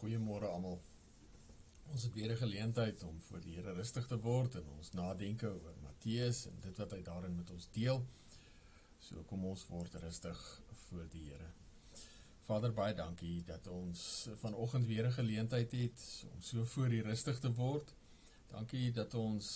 [0.00, 0.78] goeiemôre almal.
[1.92, 5.46] Ons het weer 'n geleentheid om voor die Here rustig te word en ons nadenke
[5.46, 8.06] oor Matteus en dit wat hy daarin met ons deel.
[8.98, 11.50] So kom ons word rustig voor die Here.
[12.42, 17.38] Vader, baie dankie dat ons vanoggend weer 'n geleentheid het om so voor U rustig
[17.38, 17.94] te word.
[18.48, 19.46] Dankie dat ons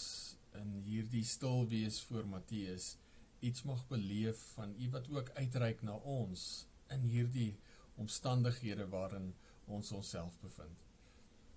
[0.53, 2.97] in hierdie stil wees voor Matteus
[3.41, 7.57] iets mag beleef van U wat ook uitreik na ons in hierdie
[7.95, 9.35] omstandighede waarin
[9.67, 10.85] ons onsself bevind.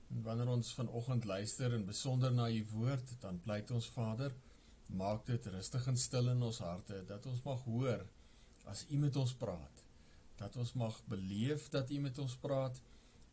[0.08, 4.36] En wanneer ons vanoggend luister en besonder na u woord, dan pleit ons Vader,
[4.88, 8.06] maak dit rustig en stil in ons harte dat ons mag hoor
[8.72, 9.84] as u met ons praat,
[10.40, 12.80] dat ons mag beleef dat u met ons praat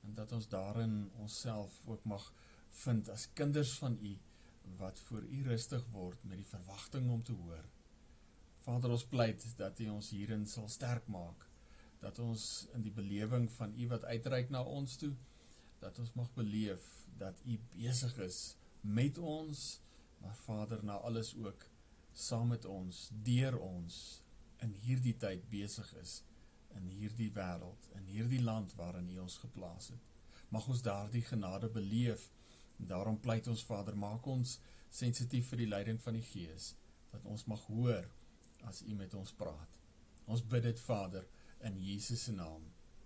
[0.05, 2.27] en dat ons daarin onsself ook mag
[2.83, 4.17] vind as kinders van u
[4.79, 7.65] wat voor u rustig word met die verwagting om te hoor.
[8.65, 11.47] Vader, ons pleit dat u ons hierin sal sterk maak
[12.05, 15.15] dat ons in die belewing van U wat uitreik na ons toe,
[15.81, 16.85] dat ons mag beleef
[17.21, 18.43] dat U besig is
[18.81, 19.65] met ons,
[20.21, 21.65] maar Vader na alles ook
[22.13, 23.97] saam met ons, deur ons
[24.65, 26.21] in hierdie tyd besig is
[26.75, 30.11] in hierdie wêreld, in hierdie land waarin U ons geplaas het.
[30.55, 32.29] Mag ons daardie genade beleef.
[32.77, 34.59] Daarom pleit ons Vader, maak ons
[34.91, 36.73] sensitief vir die leiding van die Gees,
[37.13, 38.09] dat ons mag hoor
[38.69, 39.79] as U met ons praat.
[40.27, 41.27] Ons bid dit Vader
[41.61, 42.63] in Jesus se naam.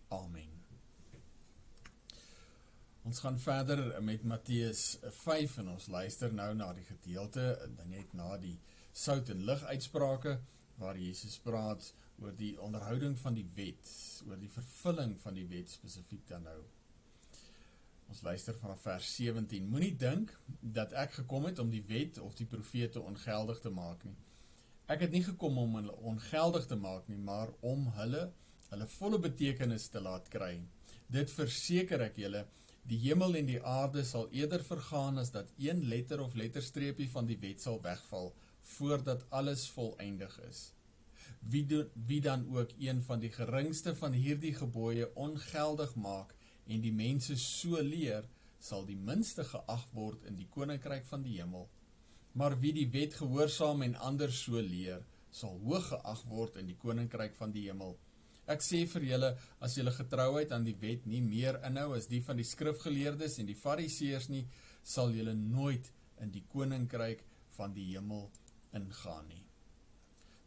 [0.08, 0.54] Amen.
[3.02, 7.44] Ons gaan verder met Matteus 5 en ons luister nou na die gedeelte
[7.88, 8.58] net na die
[8.92, 10.34] sout en lig uitsprake
[10.78, 13.88] waar Jesus praat oor die onderhouding van die wet,
[14.26, 16.58] oor die vervulling van die wet spesifiek dan nou.
[18.08, 19.66] Ons luister vanaf vers 17.
[19.68, 24.04] Moenie dink dat ek gekom het om die wet of die profete ongeldig te maak
[24.04, 24.16] nie.
[24.88, 28.30] Ek het nie gekom om hulle ongeldig te maak nie, maar om hulle
[28.68, 30.54] hulle volle betekenis te laat kry.
[31.12, 32.42] Dit verseker ek julle,
[32.88, 37.28] die hemel en die aarde sal eerder vergaan as dat een letter of letterstreepie van
[37.28, 38.32] die wet sal wegval
[38.76, 40.64] voordat alles volëindig is.
[41.40, 46.32] Wie do, wie dan ook een van die geringste van hierdie gebooie ongeldig maak
[46.64, 48.24] en die mense so leer,
[48.58, 51.68] sal die minste geag word in die koninkryk van die hemel.
[52.38, 55.02] Maar wie die wet gehoorsaam en ander so leer,
[55.34, 57.96] sal hoog geag word in die koninkryk van die hemel.
[58.48, 62.22] Ek sê vir julle, as julle getrouheid aan die wet nie meer inhou as die
[62.24, 64.46] van die skrifgeleerdes en die fariseërs nie,
[64.82, 65.90] sal julle nooit
[66.24, 67.26] in die koninkryk
[67.58, 68.30] van die hemel
[68.76, 69.44] ingaan nie.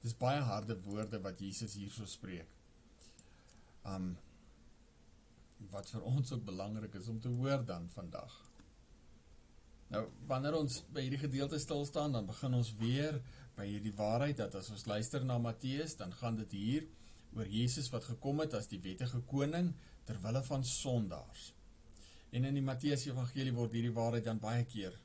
[0.02, 2.50] Dis baie harde woorde wat Jesus hierso spreek.
[3.86, 4.16] Um
[5.70, 8.34] wat vir ons ook belangrik is om te hoor dan vandag.
[9.92, 13.18] Nou, wanneer ons by hierdie gedeelte stil staan, dan begin ons weer
[13.58, 16.86] by hierdie waarheid dat as ons luister na Matteus, dan gaan dit hier
[17.36, 19.74] oor Jesus wat gekom het as die wettige koning
[20.08, 21.50] ter wille van sondaars.
[22.32, 24.96] En in die Matteus Evangelie word hierdie waarheid dan baie keer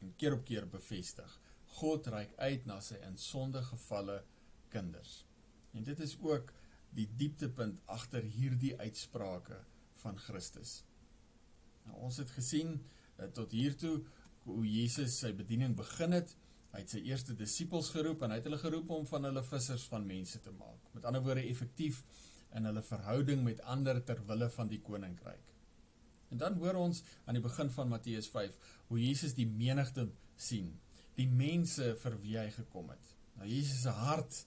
[0.00, 1.28] en keer op keer bevestig.
[1.76, 4.22] God reik uit na sy in sonde gevalle
[4.72, 5.22] kinders.
[5.76, 6.54] En dit is ook
[6.96, 9.60] die dieptepunt agter hierdie uitsprake
[10.00, 10.80] van Christus.
[11.84, 13.98] Nou ons het gesien uh, tot hiertoe
[14.44, 16.36] hoe Jesus sy bediening begin het
[16.72, 19.82] Hy het sy eerste disippels geroep en hy het hulle geroep om van hulle vissers
[19.92, 20.86] van mense te maak.
[20.96, 21.98] Met ander woorde effektief
[22.56, 25.50] in hulle verhouding met ander ter wille van die koninkryk.
[26.32, 28.56] En dan hoor ons aan die begin van Matteus 5
[28.88, 30.06] hoe Jesus die menigte
[30.40, 30.70] sien,
[31.20, 33.12] die mense vir wie hy gekom het.
[33.36, 34.38] Nou Jesus se hart,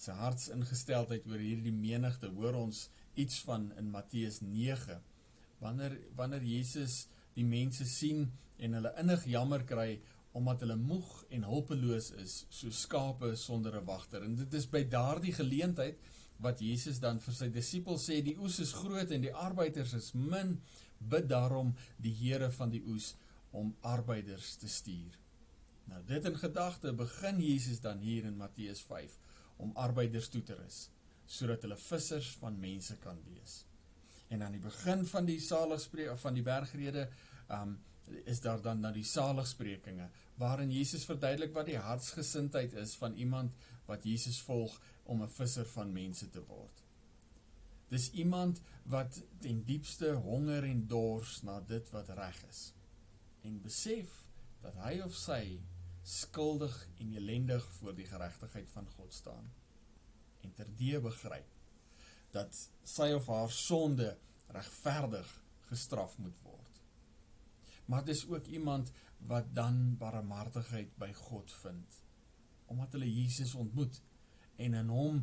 [0.00, 2.86] sy hartsingesteldheid oor hierdie menigte, hoor ons
[3.20, 4.96] iets van in Matteus 9.
[5.60, 7.02] Wanneer wanneer Jesus
[7.36, 9.90] die mense sien en hulle innig jammer kry
[10.36, 14.22] omdat hulle moeg en hulpeloos is, so skape sonder 'n wagter.
[14.22, 15.98] En dit is by daardie geleentheid
[16.38, 20.12] wat Jesus dan vir sy disippels sê, die oes is groot en die arbeiders is
[20.12, 20.60] min,
[20.98, 23.14] bid daarom die Here van die oes
[23.52, 25.16] om arbeiders te stuur.
[25.86, 29.18] Nou dit in gedagte begin Jesus dan hier in Matteus 5
[29.56, 30.90] om arbeiders toe te rus
[31.26, 33.64] sodat hulle vissers van mense kan wees.
[34.30, 37.08] En aan die begin van die saligspreek van die bergrede,
[37.50, 37.72] um
[38.24, 40.08] is daar dan na die saligsprekinge
[40.40, 43.54] waarin Jesus verduidelik wat die hartsgesindheid is van iemand
[43.86, 46.82] wat Jesus volg om 'n visser van mense te word.
[47.88, 52.72] Dis iemand wat ten diepste honger en dors na dit wat reg is
[53.42, 54.26] en besef
[54.60, 55.60] dat hy of sy
[56.02, 59.52] skuldig en elendig voor die geregtigheid van God staan
[60.40, 61.46] en terdee begryp
[62.30, 64.16] dat sy of haar sonde
[64.46, 66.55] regverdig gestraf moet word
[67.86, 68.92] maar dis ook iemand
[69.26, 72.02] wat dan barmhartigheid by God vind
[72.66, 74.00] omdat hulle Jesus ontmoet
[74.56, 75.20] en in hom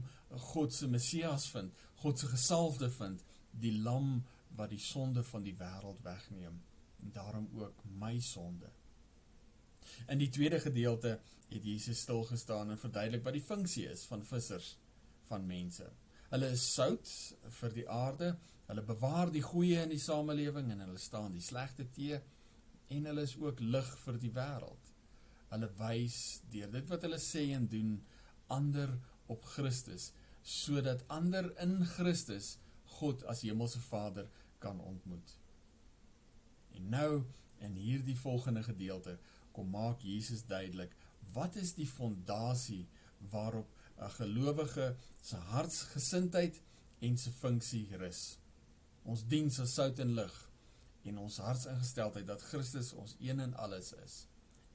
[0.51, 4.23] God se Messias vind, God se gesalfde vind, die lam
[4.57, 6.61] wat die sonde van die wêreld wegneem
[7.03, 8.69] en daarom ook my sonde.
[10.07, 11.17] In die tweede gedeelte
[11.49, 14.77] het Jesus stil gestaan en verduidelik wat die funksie is van vissers
[15.27, 15.89] van mense.
[16.31, 17.09] Hulle is sout
[17.59, 18.31] vir die aarde,
[18.69, 22.21] hulle bewaar die goeie in die samelewing en hulle staan die slegte te
[22.87, 24.91] en hulle is ook lig vir die wêreld.
[25.53, 26.17] Hulle wys
[26.51, 27.95] deur dit wat hulle sê en doen
[28.53, 28.97] ander
[29.31, 30.11] op Christus
[30.43, 32.57] sodat ander in Christus
[32.97, 34.27] God as hemelse Vader
[34.59, 35.37] kan ontmoet.
[36.75, 37.23] En nou
[37.63, 39.17] in hierdie volgende gedeelte
[39.55, 40.95] kom maak Jesus duidelik
[41.33, 42.87] wat is die fondasie
[43.31, 46.61] waarop 'n gelowige se hartsgesindheid
[46.99, 48.37] en se funksie rus.
[49.03, 50.35] Ons diens as sout en lig
[51.03, 54.15] en ons hartsingesteldheid dat Christus ons een en alles is.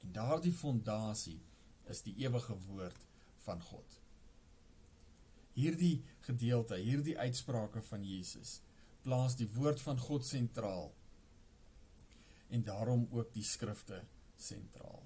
[0.05, 1.41] En daardie fondasie
[1.89, 3.07] is die ewige woord
[3.47, 3.99] van God.
[5.59, 8.59] Hierdie gedeelte, hierdie uitsprake van Jesus
[9.03, 10.91] plaas die woord van God sentraal
[12.49, 14.03] en daarom ook die skrifte
[14.37, 15.03] sentraal.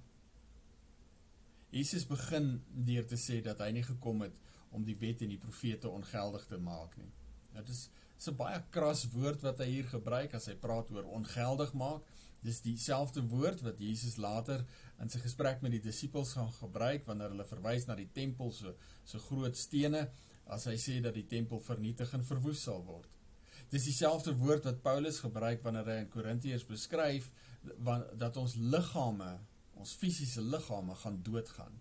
[1.73, 4.37] Jesus begin deur te sê dat hy nie gekom het
[4.77, 7.11] om die wet en die profete ongeldig te maak nie.
[7.57, 7.87] Dit is
[8.29, 12.03] 'n baie kras woord wat hy hier gebruik as hy praat oor ongeldig maak.
[12.43, 14.65] Dis dieselfde woord wat Jesus later
[15.01, 18.75] in sy gesprek met die disippels gaan gebruik wanneer hulle verwys na die tempel so
[19.05, 20.09] so groot stene
[20.47, 23.09] as hy sê dat die tempel vernietig en verwoes sal word.
[23.71, 27.31] Dis dieselfde woord wat Paulus gebruik wanneer hy in Korintiërs beskryf
[28.19, 29.39] dat ons liggame
[29.83, 31.79] ons fisiese liggame gaan doodgaan.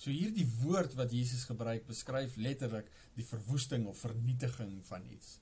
[0.00, 5.36] So hierdie woord wat Jesus gebruik beskryf letterlik die verwoesting of vernietiging van iets.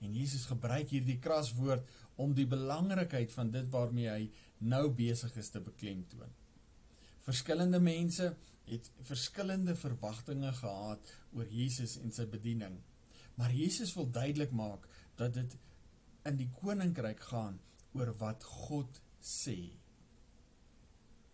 [0.00, 1.88] En Jesus gebruik hierdie kras woord
[2.20, 6.32] om die belangrikheid van dit waarmee hy nou besig is te beklemtoon.
[7.24, 8.32] Verskillende mense
[8.70, 12.78] het verskillende verwagtinge gehad oor Jesus en sy bediening.
[13.40, 14.86] Maar Jesus wil duidelik maak
[15.20, 15.56] dat dit
[16.28, 17.60] in die koninkryk gaan
[17.96, 19.58] oor wat God sê.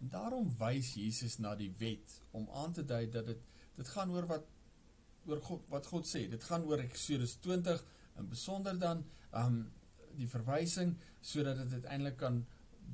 [0.00, 3.42] En daarom wys Jesus na die wet om aan te dui dat dit
[3.76, 4.46] dit gaan oor wat
[5.26, 6.24] oor God wat God sê.
[6.30, 7.82] Dit gaan oor Eksodus 20
[8.16, 9.04] en besonder dan
[9.36, 9.64] um
[10.16, 12.44] die verwysing sodat dit uiteindelik kan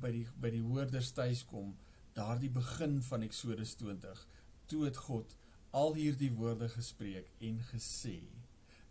[0.01, 1.75] by die by die hoorders tuis kom,
[2.17, 4.25] daardie begin van Eksodus 20.
[4.67, 5.35] Toe het God
[5.73, 8.19] al hierdie woorde gespreek en gesê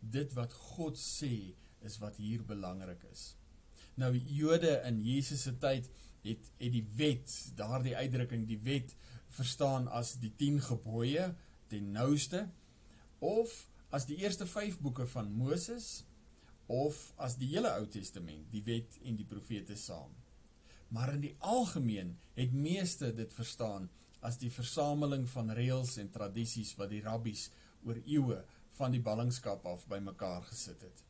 [0.01, 1.53] dit wat God sê
[1.87, 3.35] is wat hier belangrik is.
[3.95, 5.91] Nou Jode in Jesus se tyd
[6.23, 8.95] het het die wet, daardie uitdrukking die wet
[9.33, 11.33] verstaan as die 10 gebooie
[11.71, 12.47] ten nouste
[13.19, 13.55] of
[13.91, 16.05] as die eerste 5 boeke van Moses
[16.67, 20.13] of as die hele Ou Testament, die wet en die profete saam.
[20.93, 23.89] Maar in die algemeen het meeste dit verstaan
[24.21, 27.49] as die versameling van reëls en tradisies wat die rabbies
[27.87, 28.43] oor eeue
[28.77, 31.03] van die ballingskap af bymekaar gesit het.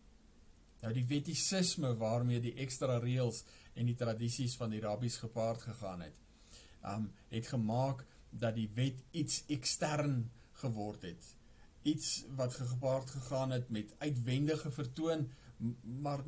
[0.82, 3.42] Nou die wettisisme waarmee die ekstra reëls
[3.78, 6.16] en die tradisies van die rabbies gepaard gegaan het,
[6.94, 10.24] um het gemaak dat die wet iets ekstern
[10.62, 11.28] geword het.
[11.82, 15.28] Iets wat gepaard gegaan het met uitwendige vertoon,
[15.82, 16.24] maar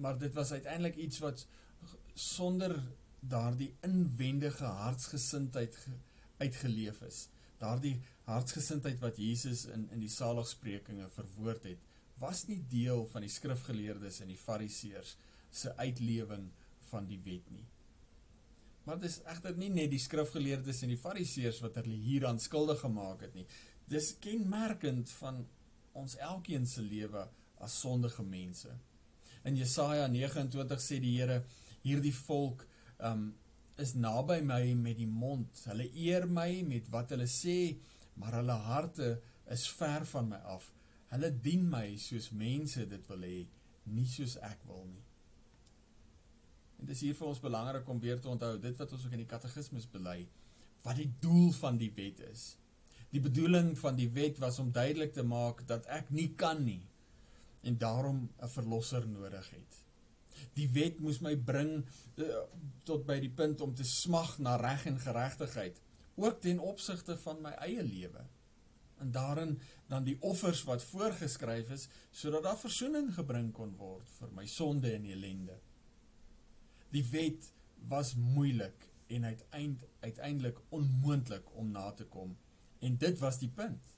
[0.00, 1.46] maar dit was uiteindelik iets wat
[2.14, 2.82] sonder
[3.20, 5.78] daardie inwendige hartsgesindheid
[6.36, 7.28] uitgeleef is.
[7.58, 11.82] Daardie hartsgesindheid wat Jesus in in die saligsprekinge verwoord het,
[12.20, 15.16] was nie deel van die skrifgeleerdes en die fariseërs
[15.50, 16.50] se uitlewing
[16.90, 17.66] van die wet nie.
[18.84, 22.80] Maar dit is egter nie net die skrifgeleerdes en die fariseërs wat hulle hieraan skuldig
[22.84, 23.46] gemaak het nie.
[23.90, 25.44] Dis kenmerkend van
[25.92, 27.26] ons elkeen se lewe
[27.60, 28.72] as sondige mense.
[29.44, 31.42] In Jesaja 29 sê die Here
[31.84, 32.66] hierdie volk
[32.98, 33.30] um
[33.80, 35.62] is naby my met die mond.
[35.70, 37.76] Hulle eer my met wat hulle sê,
[38.20, 39.14] maar hulle harte
[39.48, 40.66] is ver van my af.
[41.14, 43.38] Hulle dien my soos mense dit wil hê,
[43.88, 45.06] nie soos ek wil nie.
[46.80, 49.16] En dit is hier vir ons belangrik om weer te onthou dit wat ons ook
[49.16, 50.20] in die katekismes bely,
[50.84, 52.44] wat die doel van die wet is.
[53.10, 56.82] Die bedoeling van die wet was om duidelik te maak dat ek nie kan nie
[57.62, 59.84] en daarom 'n verlosser nodig het.
[60.54, 61.86] Die wet moes my bring
[62.16, 62.42] uh,
[62.84, 65.80] tot by die punt om te smag na reg en geregtigheid,
[66.14, 68.24] ook ten opsigte van my eie lewe.
[69.00, 74.32] En daarin dan die offers wat voorgeskryf is sodat daar verzoening gebring kon word vir
[74.36, 75.56] my sonde en ellende.
[76.90, 77.52] Die wet
[77.88, 82.36] was moeilik en uiteind uiteindelik onmoontlik om na te kom.
[82.78, 83.96] En dit was die punt.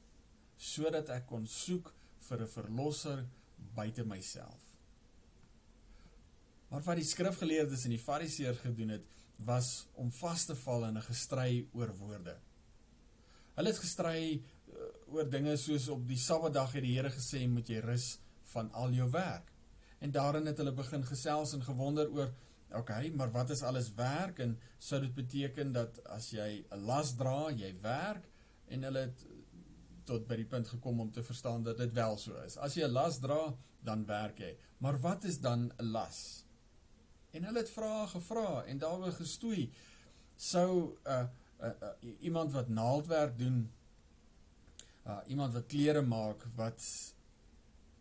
[0.57, 1.93] Sodat ek kon soek
[2.29, 3.27] vir 'n verlosser
[3.75, 4.63] buite myself.
[6.69, 9.05] Maar wat die skrifgeleerdes en die fariseërs gedoen het,
[9.45, 12.37] was om vas te val in 'n gestry oor woorde.
[13.55, 17.69] Hulle het gestry uh, oor dinge soos op die Sabbatdag het die Here gesê moet
[17.69, 18.19] jy rus
[18.55, 19.53] van al jou werk.
[19.99, 22.33] En daarin het hulle begin gesels en gewonder oor
[22.75, 27.15] okay, maar wat is alles werk en sou dit beteken dat as jy 'n las
[27.17, 28.25] dra, jy werk
[28.69, 29.27] en hulle het
[30.05, 32.57] tot by die punt gekom om te verstaan dat dit wel so is.
[32.57, 34.57] As jy 'n las dra, dan werk jy.
[34.79, 36.45] Maar wat is dan 'n las?
[37.31, 39.71] En hulle het vrae gevra en daaroor gestoei.
[40.37, 41.25] Sou 'n uh,
[41.63, 43.73] uh, uh, iemand wat naaldwerk doen,
[45.07, 46.83] uh, iemand wat klere maak wat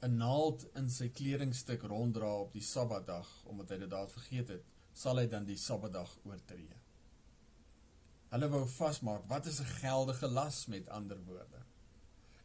[0.02, 4.64] 'n naald in sy kledingstuk ronddra op die Sabbatdag omdat hy dit daar vergeet het,
[4.94, 6.78] sal hy dan die Sabbatdag oortree.
[8.32, 11.62] Hulle wou vasmaak wat is 'n geldige las met ander woorde.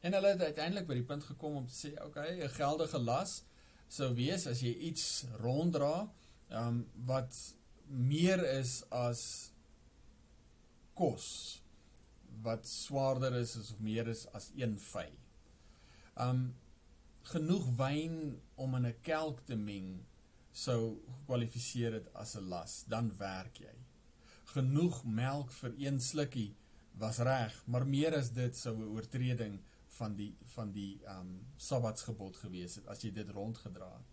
[0.01, 3.43] En hulle het uiteindelik by die punt gekom om te sê, okay, 'n geldige las
[3.89, 6.09] sou wees as jy iets ronddra,
[6.49, 7.55] ehm um, wat
[7.87, 9.53] meer is as
[10.95, 11.61] kos
[12.43, 15.09] wat swaarder is of meer is as een vy.
[16.27, 16.55] Um
[17.27, 20.07] genoeg wyn om in 'n kelk te meng
[20.53, 23.75] sou kwalifiseer dit as 'n las, dan werk jy.
[24.45, 26.55] Genoeg melk vir een slukkie
[26.99, 29.61] was reg, maar meer as dit sou 'n oortreding
[29.97, 34.13] van die van die um Sabbatsgebod gewees het as jy dit rondgedra het.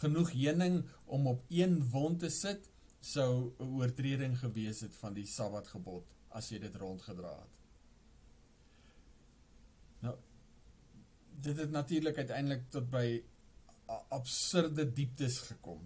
[0.00, 5.26] Genoeg heuning om op een wond te sit sou 'n oortreding gewees het van die
[5.26, 7.60] Sabbatgebod as jy dit rondgedra het.
[10.00, 10.16] Nou
[11.42, 13.22] dit het natuurlik uiteindelik tot by
[14.08, 15.80] absurde dieptes gekom.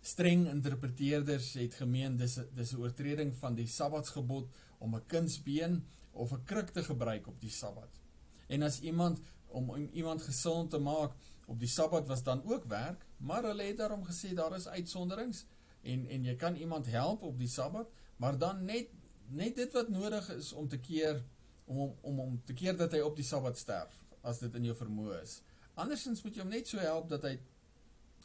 [0.00, 6.32] Streng interpreteerders het gemeen dis dis 'n oortreding van die Sabbatsgebod om 'n kunsbeen of
[6.32, 7.99] 'n kruk te gebruik op die Sabbat.
[8.50, 11.14] En as iemand om, om iemand gesond te maak
[11.46, 15.44] op die Sabbat was dan ook werk, maar hulle het daarom gesê daar is uitsonderings
[15.82, 18.90] en en jy kan iemand help op die Sabbat, maar dan net
[19.30, 21.22] net dit wat nodig is om te keer
[21.64, 24.76] om om om te keer dat hy op die Sabbat sterf as dit in jou
[24.76, 25.40] vermoë is.
[25.74, 27.38] Andersins moet jy hom net so help dat hy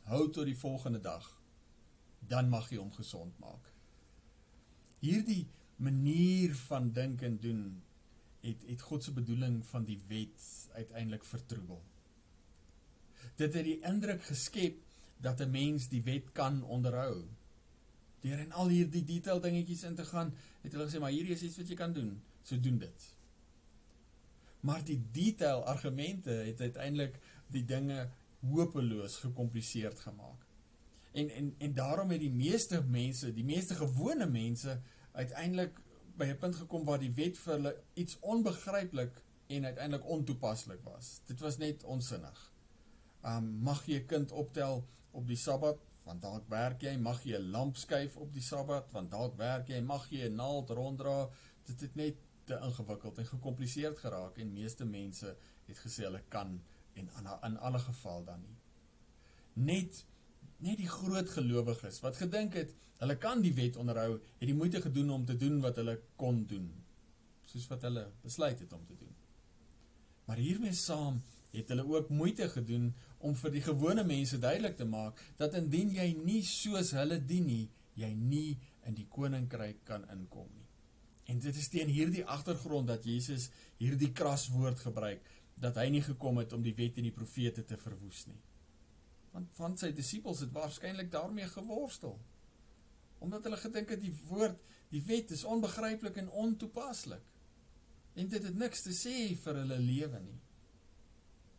[0.09, 1.25] hou tot die volgende dag.
[2.19, 3.69] Dan mag jy hom gesond maak.
[4.99, 5.45] Hierdie
[5.77, 7.61] manier van dink en doen
[8.45, 11.81] het het God se bedoeling van die wet uiteindelik vertroebel.
[13.35, 14.77] Dit het die indruk geskep
[15.17, 17.25] dat 'n mens die wet kan onderhou
[18.25, 21.43] deur en al hierdie detail dingetjies in te gaan, het hulle gesê maar hierdie is
[21.45, 22.15] iets wat jy kan doen.
[22.43, 23.07] So doen dit.
[24.65, 27.19] Maar die detail argumente het uiteindelik
[27.53, 28.09] die dinge
[28.45, 30.45] hopeloos gekompliseerd gemaak.
[31.13, 34.79] En en en daarom het die meeste mense, die meeste gewone mense
[35.11, 35.77] uiteindelik
[36.17, 41.21] by 'n punt gekom waar die wet vir hulle iets onbegryplik en uiteindelik ontoepaslik was.
[41.25, 42.51] Dit was net onsinnig.
[43.23, 45.79] Um mag jy 'n kind optel op die Sabbat?
[46.05, 49.69] want dalk werk jy, mag jy 'n lamp skuif op die Sabbat, want dalk werk
[49.69, 51.29] jy, mag jy 'n naald ronddra.
[51.65, 56.61] Dit het net te ingewikkeld en gekompliseerd geraak en meeste mense het gesê hulle kan
[56.93, 57.09] en
[57.41, 58.57] in alle geval dan nie.
[59.53, 60.05] Net
[60.63, 64.81] net die groot gelowiges wat gedink het hulle kan die wet onderhou, het die moeite
[64.81, 66.69] gedoen om te doen wat hulle kon doen,
[67.45, 69.11] soos wat hulle besluit het om te doen.
[70.25, 71.21] Maar hiermee saam
[71.51, 75.93] het hulle ook moeite gedoen om vir die gewone mense duidelik te maak dat indien
[75.95, 78.57] jy nie soos hulle dien nie, jy nie
[78.87, 80.65] in die koninkryk kan inkom nie.
[81.31, 85.23] En dit is teen hierdie agtergrond dat Jesus hierdie kras woord gebruik
[85.61, 88.41] dat hy nie gekom het om die wet en die profete te verwoes nie.
[89.35, 92.15] Want van sy disippels het waarskynlik daarmee geworstel.
[93.19, 94.61] Omdat hulle gedink het die woord,
[94.93, 97.23] die wet is onbegryplik en ontoepaslik.
[98.15, 100.37] En dit het niks te sê vir hulle lewe nie.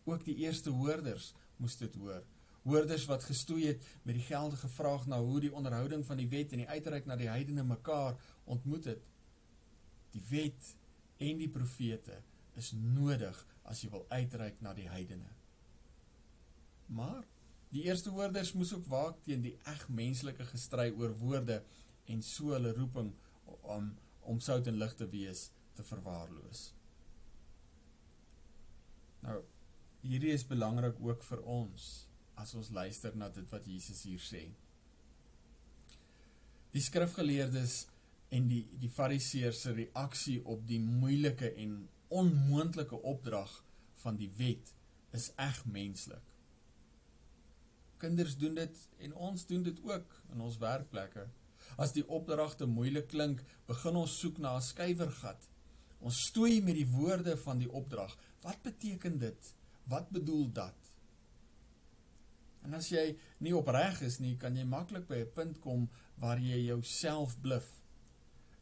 [0.09, 2.25] Ook die eerste hoorders moes dit hoor.
[2.65, 6.57] Hoorders wat gestoei het met die geldige vraag na hoe die onderhouding van die wet
[6.57, 9.05] en die uitreik na die heidene mekaar ontmoet het.
[10.17, 10.73] Die wet
[11.29, 12.23] en die profete
[12.57, 15.29] is nodig as jy wil uitreik na die heidene.
[16.87, 17.27] Maar
[17.75, 21.61] die eerste hoorders moes ook waak teen die eg menslike gestry oor woorde
[22.13, 23.13] en so hulle roeping
[23.63, 23.95] om
[24.27, 25.45] om sout en lig te wees
[25.79, 26.63] te verwaarloos.
[29.23, 29.37] Nou
[30.07, 31.91] hierdie is belangrik ook vir ons
[32.43, 34.43] as ons luister na dit wat Jesus hier sê.
[36.75, 37.85] Die skrifgeleerdes
[38.35, 43.53] en die die fariseërs se reaksie op die moeilike en onmoontlike opdrag
[44.03, 44.75] van die wet
[45.17, 46.23] is eg menslik.
[47.99, 51.27] Kinders doen dit en ons doen dit ook in ons werkplekke.
[51.77, 55.49] As die opdrag te moeilik klink, begin ons soek na 'n skuiwergat.
[56.01, 58.17] Ons stoei met die woorde van die opdrag.
[58.43, 59.55] Wat beteken dit?
[59.85, 60.93] Wat bedoel dat?
[62.67, 65.89] En as jy nie opreg is nie, kan jy maklik by 'n punt kom
[66.19, 67.83] waar jy jouself bluf.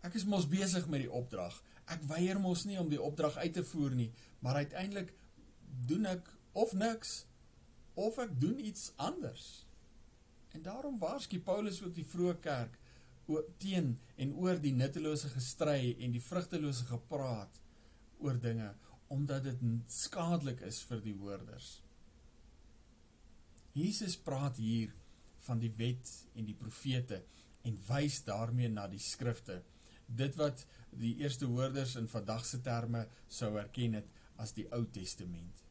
[0.03, 1.62] Ek is mos besig met die opdrag.
[1.87, 5.14] Ek weier mos nie om die opdrag uit te voer nie, maar uiteindelik
[5.87, 7.25] doen ek of niks
[7.95, 9.67] of ek doen iets anders.
[10.55, 12.81] En daarom waarsku Paulus ook die vroeë kerk
[13.59, 17.61] teen en oor die nuttelose gestry en die vrugtelose gepraat
[18.21, 18.75] oor dinge
[19.15, 21.79] omdat dit skadelik is vir die hoorders.
[23.75, 24.93] Jesus praat hier
[25.47, 27.21] van die wet en die profete
[27.65, 29.61] en wys daarmee na die skrifte.
[30.07, 34.11] Dit wat die eerste hoorders in vandag se terme sou erken het
[34.41, 35.63] as die Ou Testament.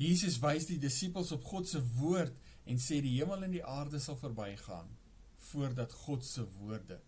[0.00, 4.00] Jesus wys die disippels op God se woord en sê die hemel en die aarde
[4.00, 4.90] sal verbygaan
[5.52, 7.00] voordat God se woorde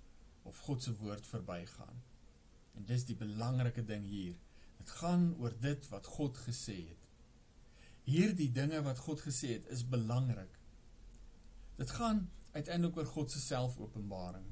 [0.45, 2.03] of God se woord verbygaan.
[2.75, 4.35] En dis die belangrike ding hier.
[4.79, 7.09] Dit gaan oor dit wat God gesê het.
[8.05, 10.59] Hierdie dinge wat God gesê het is belangrik.
[11.79, 14.47] Dit gaan uiteindelik oor God se selfopenbaring.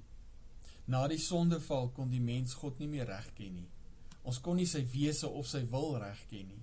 [0.85, 3.69] Na die sondeval kon die mens God nie meer regken nie.
[4.23, 6.63] Ons kon nie sy wese of sy wil regken nie.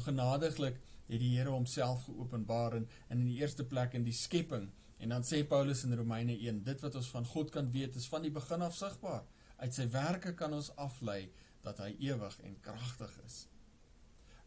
[0.00, 0.80] Genadiglik
[1.10, 5.24] het die Here homself geopenbaar in in die eerste plek in die skepping en dan
[5.24, 8.30] sê Paulus in Romeine 1 dit wat ons van God kan weet is van die
[8.30, 9.24] begin af sigbaar.
[9.56, 11.30] Uit sy werke kan ons aflei
[11.64, 13.46] dat hy ewig en kragtig is.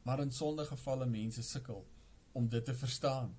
[0.04, 1.84] Maar in sondegevalle mense sukkel
[2.34, 3.36] om dit te verstaan.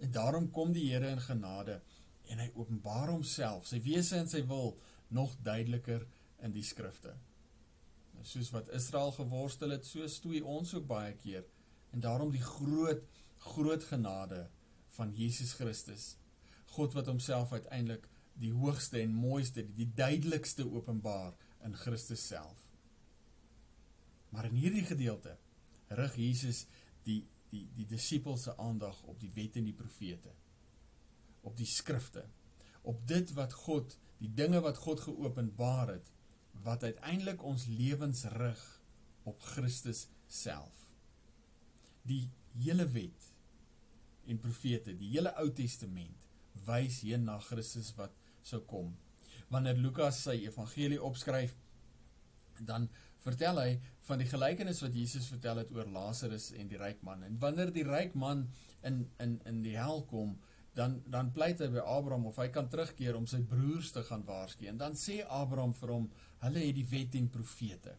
[0.00, 1.80] En daarom kom die Here in genade
[2.30, 4.76] en hy openbaar homself, sy wese en sy wil
[5.08, 6.06] nog duideliker
[6.46, 7.16] in die skrifte.
[8.22, 11.46] Soos wat Israel geworstel het, so stoei ons ook baie keer
[11.90, 13.06] en daarom die groot
[13.40, 14.42] groot genade
[14.96, 16.16] van Jesus Christus.
[16.76, 18.04] God wat homself uiteindelik
[18.40, 21.32] die hoogste en mooiste, die duidelikste openbaar
[21.64, 22.60] in Christus self.
[24.28, 25.38] Maar in hierdie gedeelte
[25.88, 26.66] rig Jesus
[27.08, 30.30] die die die disippels se aandag op die wet en die profete
[31.40, 32.24] op die skrifte,
[32.82, 36.10] op dit wat God, die dinge wat God geopenbaar het,
[36.64, 38.62] wat uiteindelik ons lewens rig
[39.28, 40.86] op Christus self.
[42.02, 43.30] Die hele wet
[44.30, 46.26] en profete, die hele Ou Testament
[46.66, 48.14] wys heen na Christus wat
[48.46, 48.92] sou kom.
[49.50, 51.56] Wanneer Lukas sy evangelie opskryf,
[52.60, 52.88] dan
[53.24, 53.70] vertel hy
[54.08, 57.24] van die gelykenis wat Jesus vertel het oor Lazarus en die ryk man.
[57.24, 58.48] En wanneer die ryk man
[58.86, 60.36] in in in die hel kom,
[60.76, 64.24] dan dan pleit hy by Abraham of hy kan terugkeer om sy broers te gaan
[64.28, 66.06] waarsku en dan sê Abraham vir hom
[66.44, 67.96] hulle het die wet en profete.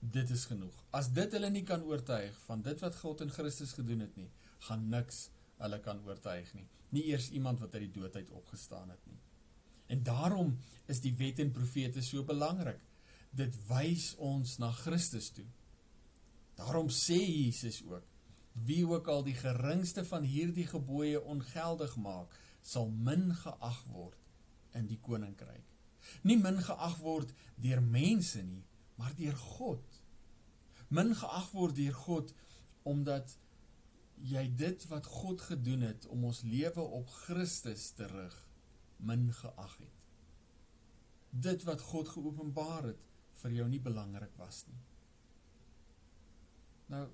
[0.00, 0.74] Dit is genoeg.
[0.90, 4.30] As dit hulle nie kan oortuig van dit wat God in Christus gedoen het nie
[4.68, 5.28] gaan niks
[5.62, 6.66] hulle kan oortuig nie.
[6.94, 9.18] Nie eers iemand wat uit die dood uit opgestaan het nie.
[9.92, 10.56] En daarom
[10.90, 12.80] is die wet en profete so belangrik.
[13.30, 15.46] Dit wys ons na Christus toe.
[16.58, 18.08] Daarom sê Jesus ook
[18.52, 24.18] Wie ook al die geringste van hierdie gebooie ongeldig maak, sal min geag word
[24.76, 25.71] in die koninkryk.
[26.22, 28.64] Nie min geag word deur mense nie,
[28.96, 30.00] maar deur God.
[30.88, 32.34] Min geag word deur God
[32.82, 33.36] omdat
[34.22, 38.36] jy dit wat God gedoen het om ons lewe op Christus te rig,
[38.98, 39.98] min geag het.
[41.30, 43.08] Dit wat God geopenbaar het
[43.42, 44.82] vir jou nie belangrik was nie.
[46.92, 47.06] Nou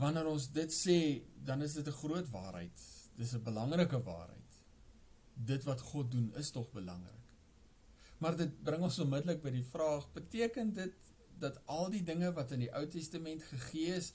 [0.00, 0.98] Wanneer ons dit sê,
[1.46, 2.78] dan is dit 'n groot waarheid.
[3.16, 4.50] Dis 'n belangrike waarheid.
[5.34, 7.23] Dit wat God doen is tog belangrik.
[8.24, 11.08] Maar dit bring ons onmiddellik by die vraag: beteken dit
[11.42, 14.14] dat al die dinge wat in die Ou Testament gegee is,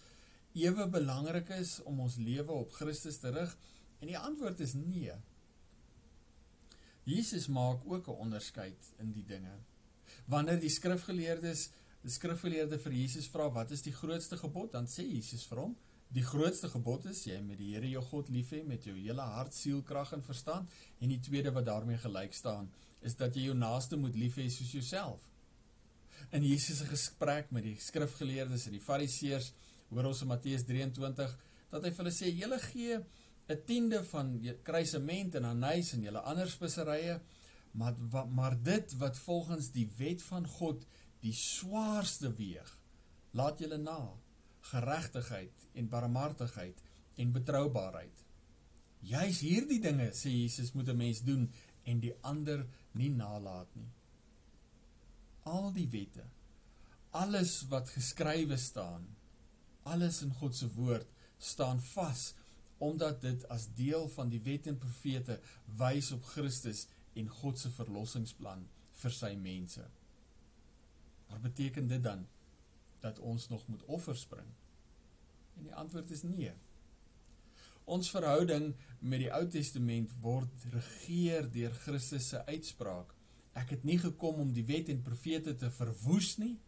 [0.58, 3.54] ewe belangrik is om ons lewe op Christus te rig?
[4.02, 5.14] En die antwoord is nee.
[7.06, 9.60] Jesus maak ook 'n onderskeid in die dinge.
[10.26, 11.70] Wanneer die skrifgeleerdes
[12.02, 15.78] die skrifgeleerde vir Jesus vra wat is die grootste gebod, dan sê Jesus vir hom,
[16.08, 19.22] die grootste gebod is jy met die Here jou God lief hê met jou hele
[19.22, 20.70] hart, siel, krag en verstand
[21.00, 24.50] en die tweede wat daarmee gelyk staan is dat jy jou naaste moet lief hê
[24.50, 25.22] soos jouself.
[26.36, 29.54] In Jesus se gesprek met die skrifgeleerdes en die fariseërs
[29.90, 31.36] hoor ons in Matteus 23
[31.72, 33.00] dat hy vir hulle sê julle gee
[33.50, 37.20] 'n tiende van kruisement en anys en julle ander speserye
[37.72, 37.96] maar
[38.30, 40.86] maar dit wat volgens die wet van God
[41.20, 42.70] die swaarste weeg,
[43.32, 44.00] laat julle na,
[44.72, 46.82] geregtigheid en barmhartigheid
[47.20, 48.26] en betroubaarheid.
[49.00, 51.50] Juis hierdie dinge, sê Jesus, moet 'n mens doen
[51.84, 52.66] en die ander
[52.98, 53.90] nie nalat nie.
[55.50, 56.26] Al die wette,
[57.16, 59.08] alles wat geskrywe staan,
[59.90, 62.34] alles in God se woord staan vas
[62.80, 65.40] omdat dit as deel van die wet en profete
[65.80, 66.86] wys op Christus
[67.20, 68.64] en God se verlossingsplan
[69.02, 69.84] vir sy mense.
[71.28, 72.24] Maar beteken dit dan
[73.04, 74.48] dat ons nog moet offers bring?
[75.58, 76.54] En die antwoord is nee.
[77.90, 83.16] Ons verhouding met die Ou Testament word regeer deur Christus se uitspraak.
[83.58, 86.60] Ek het nie gekom om die wet en profete te verwoes nie,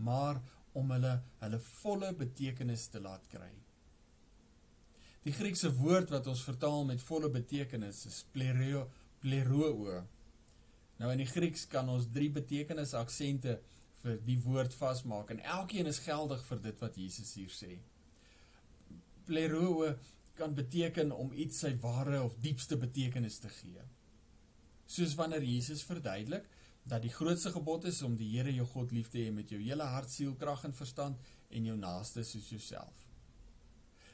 [0.00, 0.40] maar
[0.76, 3.50] om hulle hulle volle betekenis te laat kry.
[5.26, 8.84] Die Griekse woord wat ons vertaal met volle betekenis is plereo,
[9.20, 9.96] pleroo.
[11.00, 13.58] Nou in die Grieks kan ons drie betekenis aksente
[14.04, 17.72] vir die woord vasmaak en elkeen is geldig vir dit wat Jesus hier sê.
[19.26, 19.90] Pleroo
[20.36, 23.82] kan beteken om iets sy ware of diepste betekenis te gee.
[24.86, 26.46] Soos wanneer Jesus verduidelik
[26.86, 29.58] dat die grootste gebod is om die Here jou God lief te hê met jou
[29.58, 31.18] hele hart, siel, krag en verstand
[31.50, 33.02] en jou naaste soos jouself.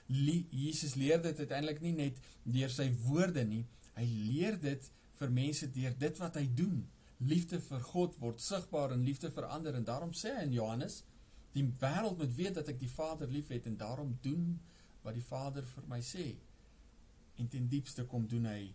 [0.09, 3.63] Jesus leer dit uiteindelik nie net deur sy woorde nie,
[3.97, 4.89] hy leer dit
[5.21, 6.83] vir mense deur dit wat hy doen.
[7.23, 11.03] Liefde vir God word sigbaar en liefde vir ander en daarom sê hy in Johannes,
[11.53, 14.57] die wêreld moet weet dat ek die Vader liefhet en daarom doen
[15.03, 16.33] wat die Vader vir my sê.
[17.41, 18.73] En ten diepste kom doen hy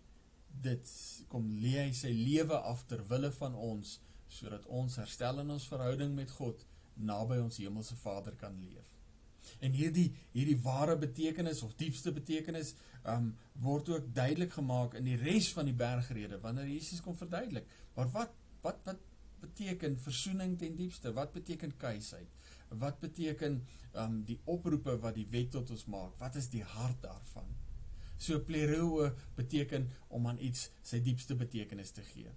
[0.64, 0.92] dit
[1.32, 3.98] kom lê hy sy lewe af ter wille van ons
[4.32, 6.64] sodat ons herstel in ons verhouding met God
[6.98, 8.96] naby ons hemelse Vader kan leef.
[9.64, 12.74] En hierdie hierdie ware betekenis of diepste betekenis
[13.08, 13.30] um
[13.64, 17.70] word ook duidelik gemaak in die res van die bergrede wanneer Jesus kom verduidelik.
[17.96, 18.34] Maar wat
[18.66, 19.06] wat wat
[19.40, 21.14] beteken versoening ten diepste?
[21.14, 22.28] Wat beteken kuisheid?
[22.70, 23.62] Wat beteken
[23.96, 26.18] um die oproepe wat die wet tot ons maak?
[26.20, 27.48] Wat is die hart daarvan?
[28.18, 32.34] So pleroo beteken om aan iets sy diepste betekenis te gee.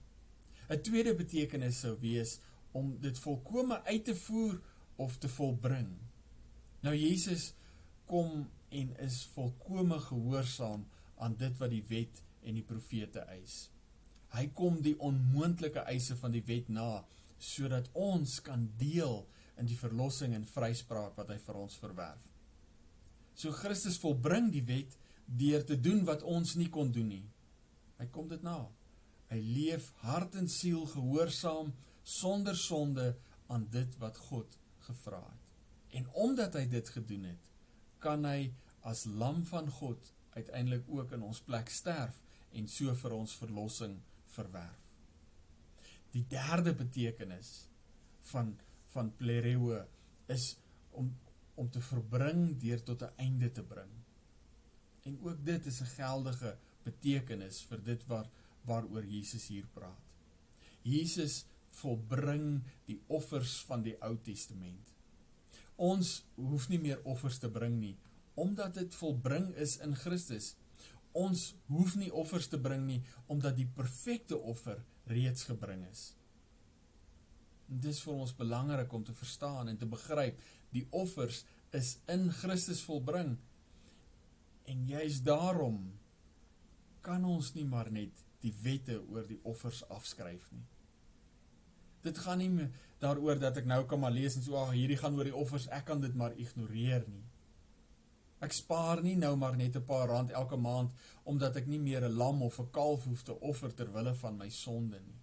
[0.71, 2.38] 'n Tweede betekenis sou wees
[2.73, 4.61] om dit volkome uit te voer
[4.97, 5.99] of te volbring.
[6.81, 7.55] Nou Jesus
[8.07, 10.87] kom en is volkome gehoorsaam
[11.19, 13.71] aan dit wat die wet en die profete eis.
[14.31, 17.05] Hy kom die onmoontlike eise van die wet na
[17.38, 22.23] sodat ons kan deel in die verlossing en vryspraak wat hy vir ons verwerf.
[23.35, 24.96] So Christus volbring die wet
[25.27, 27.27] deur te doen wat ons nie kon doen nie.
[28.01, 28.64] Hy kom dit na.
[29.31, 33.12] Hy leef hart en siel gehoorsaam sonder sonde
[33.51, 35.46] aan dit wat God gevra het.
[36.01, 37.49] En omdat hy dit gedoen het,
[38.03, 38.53] kan hy
[38.87, 42.23] as lam van God uiteindelik ook in ons plek sterf
[42.57, 43.99] en so vir ons verlossing
[44.35, 44.87] verwerf.
[46.14, 47.68] Die derde betekenis
[48.33, 48.55] van
[48.94, 49.85] van plereo
[50.26, 50.57] is
[50.90, 51.11] om
[51.61, 53.90] om te verbring deur tot 'n einde te bring.
[55.05, 58.29] En ook dit is 'n geldige betekenis vir dit waar
[58.64, 60.14] waaroor Jesus hier praat.
[60.83, 64.92] Jesus volbring die offers van die Ou Testament.
[65.76, 67.96] Ons hoef nie meer offers te bring nie
[68.35, 70.55] omdat dit volbring is in Christus.
[71.12, 76.14] Ons hoef nie offers te bring nie omdat die perfekte offer reeds gebring is.
[77.71, 80.41] Dis vir ons belangrik om te verstaan en te begryp,
[80.75, 81.45] die offers
[81.77, 83.37] is in Christus volbring.
[84.67, 85.79] En juist daarom
[87.07, 90.67] kan ons nie maar net die wette oor die offers afskryf nie.
[92.03, 92.69] Dit gaan nie
[93.01, 95.69] daaroor dat ek nou kan maar lees en so ag hierdie gaan oor die offers,
[95.69, 97.25] ek kan dit maar ignoreer nie.
[98.41, 100.93] Ek spaar nie nou maar net 'n paar rand elke maand
[101.25, 104.37] omdat ek nie meer 'n lam of 'n kalf hoef te offer ter wille van
[104.37, 105.21] my sonde nie.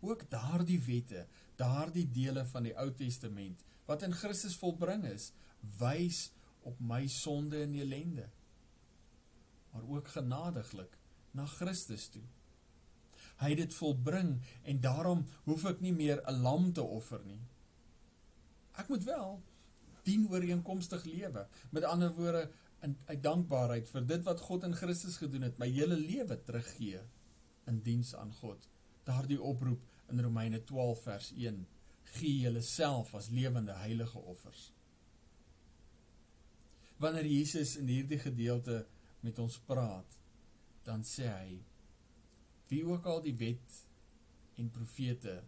[0.00, 1.26] Ook daardie wette,
[1.60, 5.32] daardie dele van die Ou Testament wat in Christus volbring is,
[5.80, 6.28] wys
[6.68, 8.28] op my sonde en ellende.
[9.72, 10.94] Maar ook genadiglik
[11.34, 12.22] na Christus toe.
[13.40, 17.40] Hy het dit volbring en daarom hoef ek nie meer 'n lam te offer nie.
[18.76, 19.42] Ek moet wel
[20.04, 21.46] dien ooreenkomstig lewe.
[21.70, 25.68] Met ander woorde, in uit dankbaarheid vir dit wat God in Christus gedoen het, my
[25.68, 27.00] hele lewe teruggee
[27.68, 28.68] in diens aan God.
[29.04, 31.66] Daardie oproep in Romeine 12 vers 1:
[32.02, 34.72] Gee julleself as lewende heilige offers.
[36.96, 38.86] Wanneer Jesus in hierdie gedeelte
[39.20, 40.18] met ons praat,
[40.84, 41.60] dan sê hy
[42.70, 43.78] wie ook al die wet
[44.60, 45.40] en profete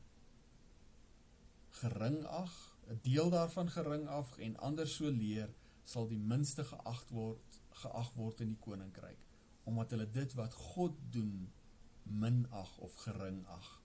[1.82, 2.54] gering ag,
[2.88, 5.50] 'n deel daarvan gering ag en ander so leer,
[5.84, 9.18] sal die minste geag word, geag word in die koninkryk,
[9.64, 11.52] omdat hulle dit wat God doen
[12.02, 13.81] minag of gering ag.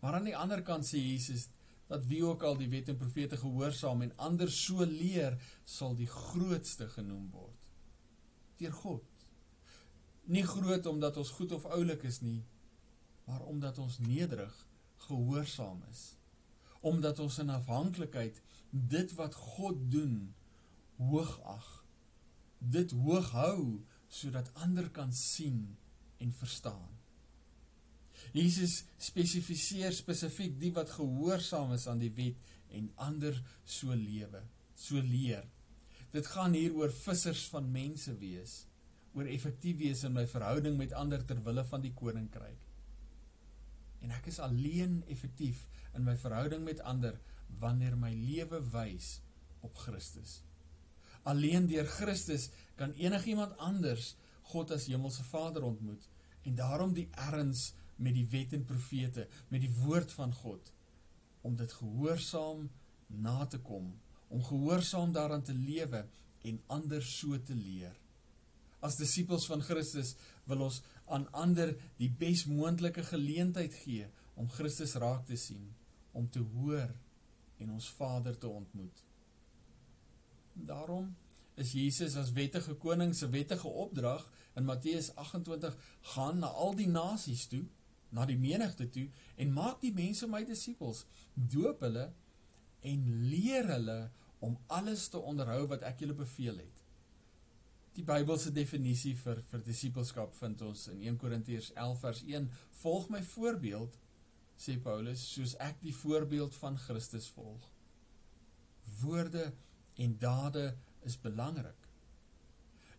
[0.00, 1.48] Maar aan die ander kant sê Jesus
[1.88, 6.10] dat wie ook al die wet en profete gehoorsaam en ander so leer, sal die
[6.10, 7.54] grootste genoem word
[8.58, 9.18] deur God
[10.28, 12.42] nie groot omdat ons goed of oulik is nie,
[13.24, 14.54] maar omdat ons nederig
[15.08, 16.14] gehoorsaam is.
[16.80, 20.34] Omdat ons in afhanklikheid dit wat God doen
[20.96, 21.68] hoog ag.
[22.58, 25.76] Dit hoog hou sodat ander kan sien
[26.18, 26.97] en verstaan.
[28.34, 34.42] Jesus spesifiseer spesifiek die wat gehoorsaam is aan die wet en ander so lewe,
[34.76, 35.46] so leer.
[36.12, 38.64] Dit gaan hier oor vissers van mense wees
[39.16, 42.60] oor effektief wees in my verhouding met ander ter wille van die koninkryk.
[44.04, 45.64] En ek is alleen effektief
[45.96, 47.16] in my verhouding met ander
[47.58, 49.18] wanneer my lewe wys
[49.66, 50.42] op Christus.
[51.26, 54.14] Alleen deur Christus kan enigiemand anders
[54.52, 56.06] God as hemelse Vader ontmoet
[56.46, 60.72] en daarom die erns met die wet en profete, met die woord van God
[61.46, 62.66] om dit gehoorsaam
[63.06, 63.92] na te kom,
[64.28, 66.04] om gehoorsaam daaraan te lewe
[66.48, 67.94] en ander so te leer.
[68.84, 70.14] As disippels van Christus
[70.46, 74.06] wil ons aan ander die bes moontlike geleentheid gee
[74.38, 75.64] om Christus raak te sien,
[76.12, 76.92] om te hoor
[77.58, 79.02] en ons Vader te ontmoet.
[80.52, 81.10] Daarom
[81.58, 84.22] is Jesus as wettige koning se wettige opdrag
[84.58, 85.74] in Matteus 28
[86.14, 87.64] gaan na al die nasies toe,
[88.14, 92.08] na die menigte toe en maak die mense my disippels, doop hulle
[92.88, 94.00] en leer hulle
[94.44, 96.84] om alles te onderhou wat ek julle beveel het.
[97.98, 102.46] Die Bybelse definisie vir vir disippelskap vind ons in 1 Korintiërs 11 vers 1:
[102.82, 103.96] Volg my voorbeeld,
[104.58, 107.64] sê Paulus, soos ek die voorbeeld van Christus volg.
[109.00, 109.48] Woorde
[109.98, 111.88] en dade is belangrik.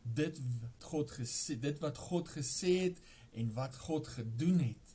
[0.04, 0.40] Dit
[0.84, 3.00] God gesê, dit wat God gesê het
[3.40, 4.89] en wat God gedoen het,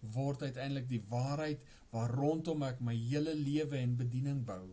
[0.00, 4.66] word uiteindelik die waarheid waar rondom ek my hele lewe en bediening bou.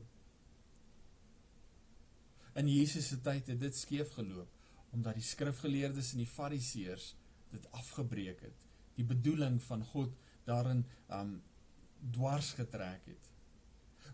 [2.56, 4.52] In Jesus se tyd het dit skeef geloop
[4.96, 7.10] omdat die skrifgeleerdes en die fariseërs
[7.52, 8.62] dit afgebreek het.
[8.96, 10.14] Die bedoeling van God
[10.48, 11.34] daarin um
[12.16, 13.32] dwars getrek het.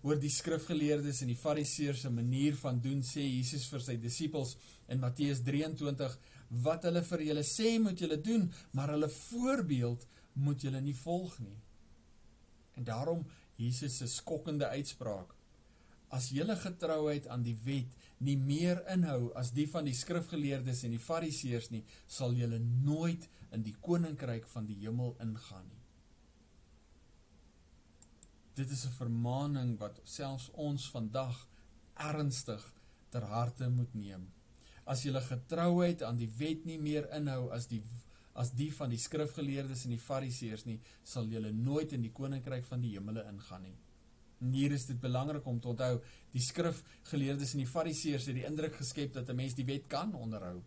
[0.02, 4.56] Oor die skrifgeleerdes en die fariseërs se manier van doen sê Jesus vir sy disippels
[4.90, 6.16] in Matteus 23
[6.66, 11.40] wat hulle vir julle sê moet julle doen, maar hulle voorbeeld moet julle nie volg
[11.40, 11.58] nie.
[12.76, 15.36] En daarom Jesus se skokkende uitspraak
[16.12, 17.94] as julle getrouheid aan die wet
[18.28, 23.30] nie meer inhou as die van die skrifgeleerdes en die fariseërs nie, sal julle nooit
[23.56, 25.80] in die koninkryk van die hemel ingaan nie.
[28.60, 31.48] Dit is 'n vermaaning wat selfs ons vandag
[31.96, 32.74] ernstig
[33.10, 34.28] ter harte moet neem.
[34.86, 37.84] As julle getrouheid aan die wet nie meer inhou as die
[38.34, 42.66] as die van die skrifgeleerdes en die fariseërs nie, sal julle nooit in die koninkryk
[42.66, 43.78] van die hemele ingaan nie.
[44.42, 45.96] En hier is dit belangrik om te onthou,
[46.34, 50.16] die skrifgeleerdes en die fariseërs het die indruk geskep dat 'n mens die wet kan
[50.16, 50.62] onderhou.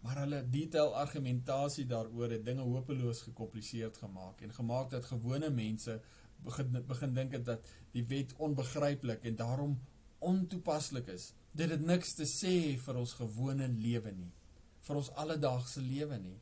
[0.00, 6.00] Maar hulle detail argumentasie daaroor het dinge hopeloos gekompliseerd gemaak en gemaak dat gewone mense
[6.44, 9.80] begin begin dink dat die wet onbegryplik en daarom
[10.18, 11.32] ontoepaslik is.
[11.52, 14.32] Dit het niks te sê vir ons gewone lewe nie,
[14.80, 16.38] vir ons alledaagse lewe nie.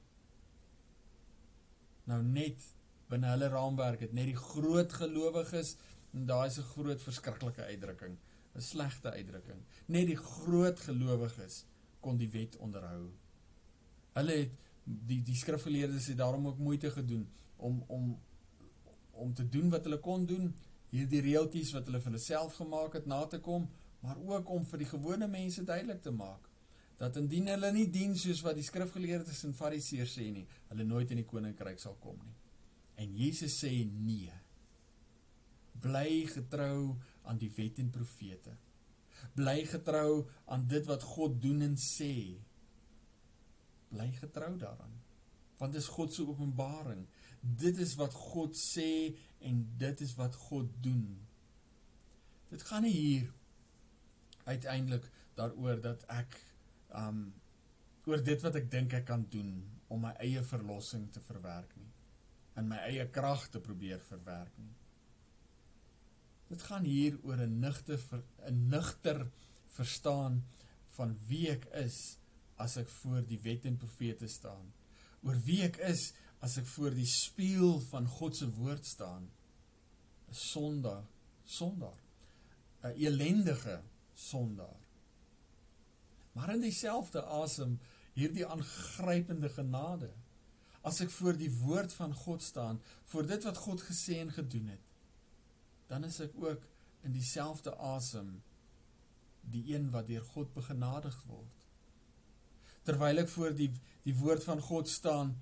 [2.05, 2.75] Nou net
[3.09, 5.77] binne hulle raamwerk het net die groot gelowiges
[6.13, 8.19] En daar is 'n groot verskriklike uitdrukking,
[8.55, 9.61] 'n slegte uitdrukking.
[9.87, 11.65] Net die groot gelowiges
[12.01, 13.11] kon die wet onderhou.
[14.13, 14.51] Hulle het
[14.85, 18.21] die die skrifgeleerdes het daarom ook moeite gedoen om om
[19.11, 20.57] om te doen wat hulle kon doen,
[20.89, 24.65] hierdie reeltjies wat hulle vir hulle self gemaak het na te kom, maar ook om
[24.65, 26.49] vir die gewone mense duidelik te maak
[27.03, 31.11] dat indien hulle nie dien soos wat die skrifgeleerdes en fariseërs sê nie, hulle nooit
[31.11, 32.37] in die koninkryk sal kom nie.
[33.03, 34.31] En Jesus sê nee
[35.83, 36.95] bly getrou
[37.27, 38.55] aan die wet en profete.
[39.39, 42.15] Bly getrou aan dit wat God doen en sê.
[43.93, 44.95] Bly getrou daaraan.
[45.59, 47.05] Want dit is God se openbaring.
[47.41, 51.07] Dit is wat God sê en dit is wat God doen.
[52.51, 53.31] Dit gaan nie hier
[54.45, 55.07] uiteindelik
[55.39, 56.35] daaroor dat ek
[56.99, 57.33] um
[58.07, 59.53] oor dit wat ek dink ek kan doen
[59.93, 61.91] om my eie verlossing te verwerk nie.
[62.59, 64.73] In my eie krag te probeer verwerk nie.
[66.53, 68.01] Dit gaan hier oor 'n nigter
[68.49, 69.31] 'n nigter
[69.77, 70.43] verstaan
[70.97, 72.19] van wie ek is
[72.57, 74.73] as ek voor die wet en profete staan.
[75.23, 79.31] Oor wie ek is as ek voor die spieël van God se woord staan.
[80.29, 81.05] 'n Sondaar,
[81.45, 82.01] sondaar.
[82.83, 83.83] 'n Elendige
[84.15, 84.82] sondaar.
[86.33, 87.79] Maar in dieselfde asem
[88.17, 90.11] hierdie aangrypende genade.
[90.83, 92.81] As ek voor die woord van God staan,
[93.13, 94.89] voor dit wat God gesê en gedoen het,
[95.93, 96.65] dan is ek ook
[97.07, 98.41] in dieselfde asem
[99.53, 101.67] die een wat deur God begenadig word.
[102.87, 103.71] Terwyl ek voor die
[104.03, 105.37] die woord van God staan,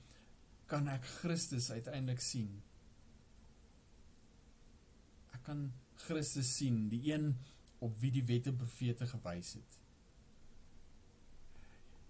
[0.69, 2.51] kan ek Christus uiteindelik sien.
[5.33, 5.71] Ek kan
[6.05, 7.33] Christus sien, die een
[7.81, 9.80] op wie die wette profete gewys het.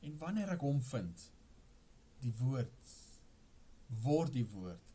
[0.07, 1.27] En wanneer ek hom vind,
[2.21, 2.97] die woord
[4.05, 4.93] word die woord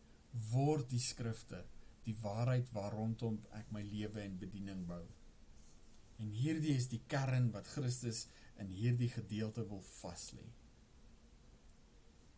[0.52, 1.64] word die skrifte
[2.06, 5.02] die waarheid waar rondom ek my lewe en bediening bou.
[6.22, 8.26] En hierdie is die kern wat Christus
[8.62, 10.46] in hierdie gedeelte wil vaslê.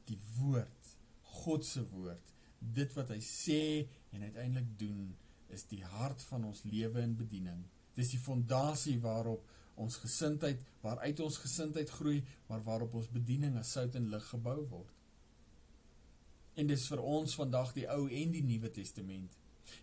[0.08, 0.94] Die woord,
[1.44, 3.62] God se woord, dit wat hy sê
[4.16, 5.12] en uiteindelik doen,
[5.54, 7.60] is die hart van ons lewe en bediening.
[7.96, 9.46] Dis die fondasie waarop
[9.78, 14.58] ons gesindheid, waaruit ons gesindheid groei, maar waarop ons bediening as sout en lig gebou
[14.72, 14.94] word.
[16.58, 19.36] En dis vir ons vandag die Ou en die Nuwe Testament.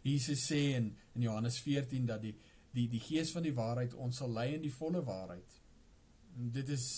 [0.02, 2.34] Jesus sê in in Johannes 14 dat die
[2.74, 5.60] die die Gees van die waarheid ons sal lei in die volle waarheid.
[6.38, 6.88] En dit is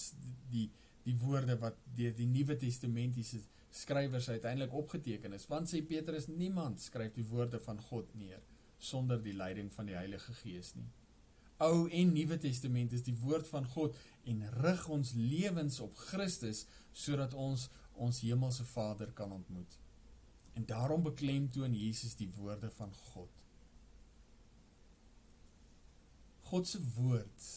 [0.52, 0.70] die
[1.06, 5.46] die woorde wat deur die Nuwe Testamentiese skrywers uiteindelik opgeteken is.
[5.46, 8.40] Want sê Petrus, niemand skryf die woorde van God neer
[8.78, 10.88] sonder die leiding van die Heilige Gees nie.
[11.64, 13.96] Ou en Nuwe Testament is die woord van God
[14.28, 19.78] en rig ons lewens op Christus sodat ons ons hemelse Vader kan ontmoet.
[20.52, 23.30] En daarom beklemtoon Jesus die woorde van God.
[26.50, 27.48] God se woord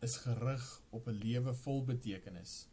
[0.00, 2.66] is gerig op 'n lewe vol betekenis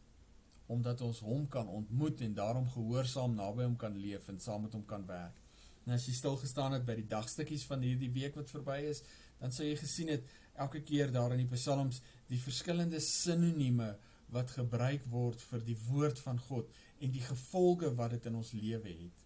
[0.66, 4.74] omdat ons hom kan ontmoet en daarom gehoorsaam naby hom kan leef en saam met
[4.74, 5.38] hom kan werk.
[5.86, 9.04] En as jy stil gestaan het by die dagstukkies van hierdie week wat verby is,
[9.40, 10.26] dan sou jy gesien het
[10.58, 13.96] elke keer daar in die psalms die verskillende sinonieme
[14.34, 18.54] wat gebruik word vir die woord van God en die gevolge wat dit in ons
[18.56, 19.26] lewe het.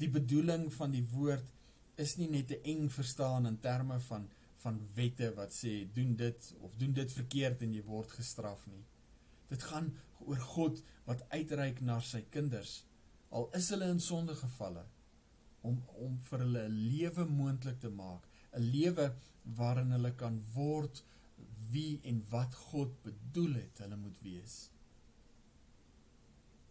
[0.00, 1.52] Die bedoeling van die woord
[2.02, 4.28] is nie net te eng verstaan in terme van
[4.64, 8.82] van wette wat sê doen dit of doen dit verkeerd en jy word gestraf nie.
[9.52, 9.92] Dit gaan
[10.24, 12.80] oor God wat uitreik na sy kinders
[13.30, 14.84] al is hulle in sonde gevalle
[15.68, 19.06] om om vir hulle 'n lewe moontlik te maak, 'n lewe
[19.54, 21.02] waarin hulle kan word
[21.70, 24.56] wie en wat God bedoel het hulle moet wees.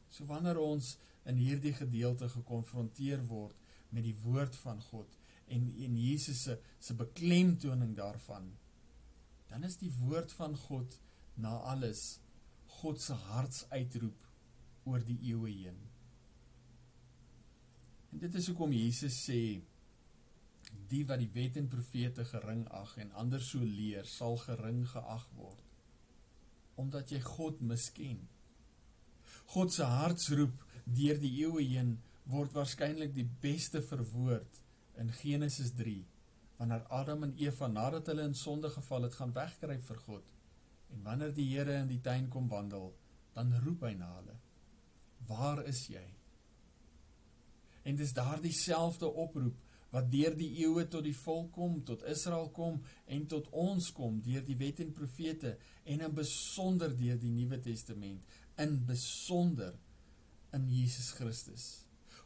[0.09, 0.95] So wanneer ons
[1.27, 3.55] in hierdie gedeelte gekonfronteer word
[3.89, 8.51] met die woord van God en en Jesus se se beklemtoning daarvan,
[9.47, 10.99] dan is die woord van God
[11.35, 12.19] na alles
[12.81, 14.25] God se hartsuitroep
[14.85, 15.77] oor die eeue heen.
[18.11, 19.39] En dit is hoekom Jesus sê
[20.89, 25.29] die wat die wet en profete gering ag en ander so leer, sal gering geag
[25.37, 25.65] word
[26.75, 28.17] omdat jy God misken.
[29.53, 31.93] God se hartsroep deur die eeue heen
[32.29, 34.59] word waarskynlik die beste verwoord
[34.99, 36.01] in Genesis 3
[36.57, 40.29] wanneer Adam en Eva nadat hulle in sonde geval het gaan wegkruip vir God.
[40.93, 42.93] En wanneer die Here in die tuin kom wandel,
[43.35, 44.37] dan roep hy na hulle.
[45.27, 46.05] Waar is jy?
[47.83, 49.64] En dis daardie selfde oproep
[49.95, 54.17] wat deur die eeue tot die volk kom, tot Israel kom en tot ons kom
[54.25, 55.53] deur die wet en profete
[55.87, 58.25] en in besonder deur die Nuwe Testament,
[58.59, 59.77] in besonder
[60.55, 61.85] in Jesus Christus.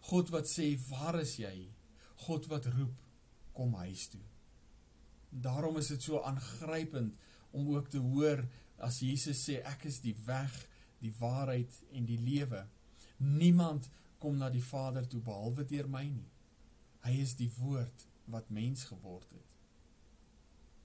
[0.10, 1.70] God wat sê, "Waar is jy?"
[2.26, 2.98] God wat roep,
[3.54, 4.26] "Kom huis toe."
[5.30, 7.16] Daarom is dit so aangrypend
[7.52, 10.68] om ook te hoor as Jesus sê, "Ek is die weg,
[11.00, 12.68] die waarheid en die lewe."
[13.18, 16.30] Niemand kom na die Vader toe behalwe deur my nie.
[17.06, 19.46] Hy is die woord wat mens geword het.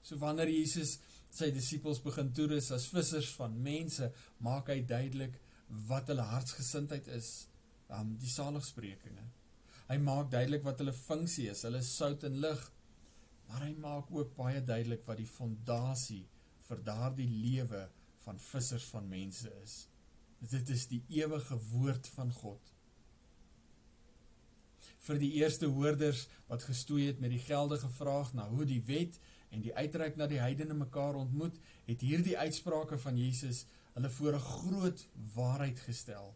[0.05, 0.99] So wanneer Jesus
[1.35, 4.11] sy disippels begin toerus as vissers van mense,
[4.45, 5.39] maak hy duidelik
[5.89, 7.47] wat hulle hartsgesindheid is,
[7.89, 9.25] um, die saligsprekinge.
[9.89, 12.61] Hy maak duidelik wat hulle funksie is, hulle sout en lig,
[13.49, 16.23] maar hy maak ook baie duidelik wat die fondasie
[16.69, 17.83] vir daardie lewe
[18.23, 19.75] van vissers van mense is.
[20.39, 22.74] Dit is die ewige woord van God
[25.05, 29.19] vir die eerste hoorders wat gestoei het met die geldige vraag na hoe die wet
[29.53, 34.35] en die uitreik na die heidene mekaar ontmoet, het hierdie uitsprake van Jesus hulle voor
[34.35, 36.35] 'n groot waarheid gestel.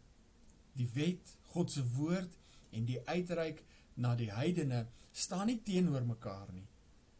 [0.72, 2.38] Die wet, God se woord
[2.70, 6.68] en die uitreik na die heidene staan nie teenoor mekaar nie.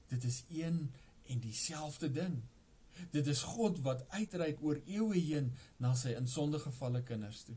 [0.09, 0.93] Dit is een
[1.27, 2.43] en dieselfde ding.
[3.11, 7.57] Dit is God wat uitreik oor eeue heen na sy insondige gevalle kinders toe.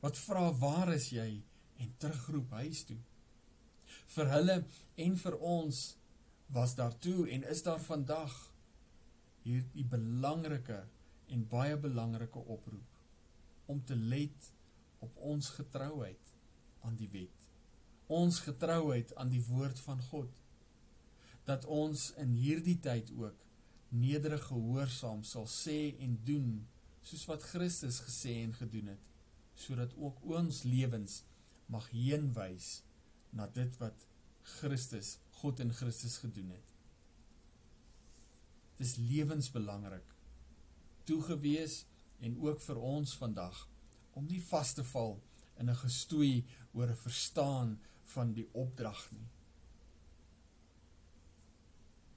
[0.00, 1.42] Wat vra waar is jy
[1.76, 2.98] en terugroep huis toe
[4.14, 4.56] vir hulle
[5.06, 5.82] en vir ons
[6.52, 8.34] was daar toe en is daar vandag
[9.42, 10.82] hierdie belangrike
[11.32, 14.50] en baie belangrike oproep om te let
[15.02, 16.32] op ons getrouheid
[16.86, 17.48] aan die wet.
[18.12, 20.30] Ons getrouheid aan die woord van God.
[21.48, 23.38] Dat ons in hierdie tyd ook
[23.88, 26.52] nederig gehoorsaam sal sê en doen
[27.02, 29.08] soos wat Christus gesê en gedoen het,
[29.58, 31.22] sodat ook ons lewens
[31.72, 32.82] mag heenwys
[33.32, 34.06] na dit wat
[34.58, 36.68] Christus, God in Christus gedoen het.
[38.76, 40.08] Dit is lewensbelangrik
[41.08, 41.82] toegewees
[42.22, 43.68] en ook vir ons vandag
[44.18, 45.16] om nie vas te val
[45.58, 47.80] in 'n gestoei oor 'n verstaan
[48.14, 49.28] van die opdrag nie.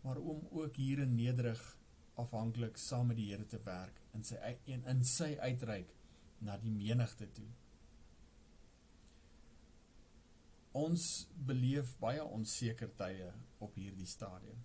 [0.01, 1.77] Maar om ook hier in nederig
[2.13, 5.93] afhanklik saam met die Here te werk in sy in, in sy uitreik
[6.39, 7.47] na die menigte toe.
[10.75, 13.31] Ons beleef baie onseker tye
[13.63, 14.59] op hierdie stadium.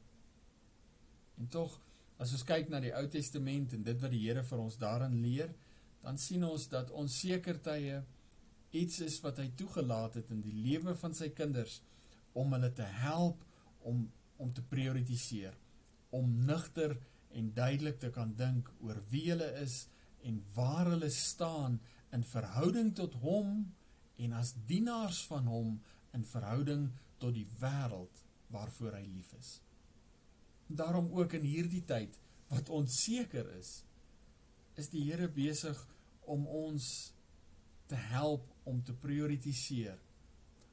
[1.38, 1.78] En tog
[2.20, 5.14] As ons kyk na die Ou Testament en dit wat die Here vir ons daarin
[5.22, 5.52] leer,
[6.04, 8.02] dan sien ons dat onsekertye
[8.76, 11.78] iets is wat hy toegelaat het in die lewe van sy kinders
[12.36, 13.44] om hulle te help
[13.88, 14.08] om
[14.40, 15.52] om te prioritiseer,
[16.16, 16.94] om nigter
[17.36, 19.82] en duidelik te kan dink oor wie hulle is
[20.24, 21.76] en waar hulle staan
[22.16, 23.66] in verhouding tot hom
[24.16, 25.74] en as dienaars van hom
[26.16, 26.88] in verhouding
[27.20, 29.61] tot die wêreld waarvoor hy lief is.
[30.66, 32.18] Daarom ook in hierdie tyd
[32.50, 33.80] wat onseker is,
[34.78, 35.78] is die Here besig
[36.30, 37.12] om ons
[37.90, 39.98] te help om te prioritiseer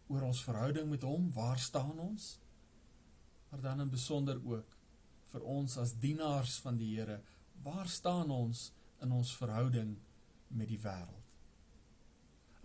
[0.08, 2.38] oor ons verhouding met hom, waar staan ons?
[3.50, 4.76] Maar dan in besonder ook
[5.32, 7.20] vir ons as dienaars van die Here,
[7.66, 8.70] waar staan ons
[9.04, 9.96] in ons verhouding
[10.48, 11.24] met die wêreld?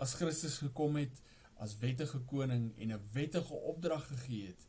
[0.02, 1.20] As Christus gekom het
[1.62, 4.66] as wettige koning en 'n wettige opdrag gegee het,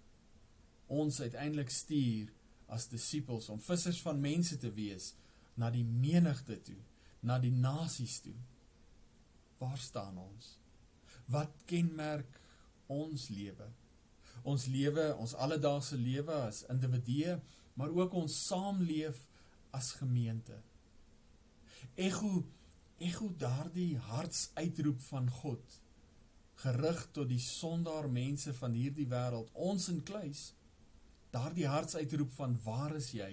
[0.87, 2.33] ons uiteindelik stuur
[2.65, 5.13] as disippels om vissers van mense te wees
[5.53, 6.81] na die menigte toe,
[7.19, 8.35] na die nasies toe.
[9.57, 10.57] Waar staan ons?
[11.25, 12.39] Wat kenmerk
[12.85, 13.69] ons lewe?
[14.43, 17.39] Ons lewe, ons alledaagse lewe as individue,
[17.73, 19.27] maar ook ons saamleef
[19.71, 20.61] as gemeente.
[21.95, 22.43] Ego
[22.97, 25.79] ego daardie hartsuitroep van God
[26.63, 30.51] gerig tot die sondaar mense van hierdie wêreld, ons in kluis
[31.33, 33.31] daardie hartsuitroep van waar is jy?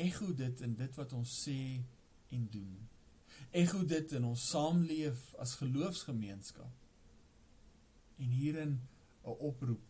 [0.00, 1.58] Ego dit in dit wat ons sê
[2.34, 2.72] en doen.
[3.50, 6.72] Ego dit in ons saamleef as geloofsgemeenskap.
[8.18, 8.80] En hierin
[9.24, 9.86] 'n oproep,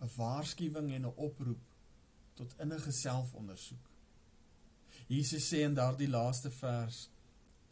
[0.00, 1.62] 'n waarskuwing en 'n oproep
[2.34, 3.86] tot innige selfondersoek.
[5.06, 7.08] Jesus sê in daardie laaste vers: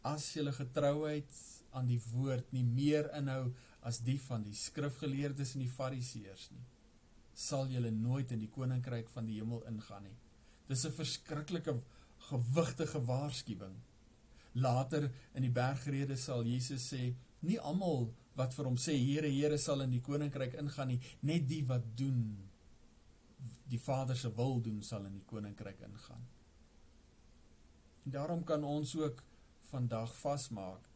[0.01, 1.31] As julle getrouheid
[1.71, 3.53] aan die woord nie meer inhou
[3.85, 6.65] as die van die skrifgeleerdes en die fariseërs nie,
[7.33, 10.17] sal julle nooit in die koninkryk van die hemel ingaan nie.
[10.67, 11.81] Dis 'n verskriklike
[12.29, 13.75] gewigtige waarskuwing.
[14.53, 19.57] Later in die bergrede sal Jesus sê, nie almal wat vir hom sê Here, Here
[19.57, 22.49] sal in die koninkryk ingaan nie, net die wat doen
[23.69, 26.27] die Vader se wil doen sal in die koninkryk ingaan.
[28.05, 29.23] En daarom kan ons ook
[29.69, 30.88] vandag vasmaak